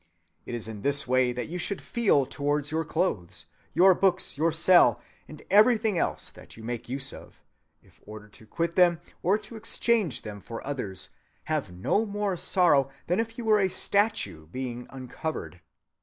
It 0.47 0.55
is 0.55 0.67
in 0.67 0.81
this 0.81 1.07
way 1.07 1.31
that 1.31 1.47
you 1.47 1.59
should 1.59 1.79
feel 1.79 2.25
towards 2.25 2.71
your 2.71 2.83
clothes, 2.83 3.45
your 3.75 3.93
books, 3.93 4.35
your 4.35 4.51
cell, 4.51 4.99
and 5.27 5.43
everything 5.51 5.95
else 5.95 6.31
that 6.31 6.57
you 6.57 6.63
make 6.63 6.89
use 6.89 7.13
of; 7.13 7.43
if 7.83 8.01
ordered 8.07 8.33
to 8.33 8.47
quit 8.47 8.73
them, 8.75 8.99
or 9.21 9.37
to 9.37 9.55
exchange 9.55 10.23
them 10.23 10.41
for 10.41 10.65
others, 10.65 11.09
have 11.43 11.71
no 11.71 12.03
more 12.07 12.35
sorrow 12.35 12.89
than 13.05 13.19
if 13.19 13.37
you 13.37 13.45
were 13.45 13.59
a 13.59 13.69
statue 13.69 14.47
being 14.47 14.87
uncovered. 14.89 15.61